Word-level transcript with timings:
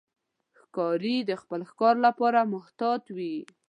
ښکاري 0.59 1.15
د 1.29 1.31
خپل 1.41 1.61
ښکار 1.69 1.95
لپاره 2.05 2.39
محتاط 2.53 3.03
وي. 3.17 3.35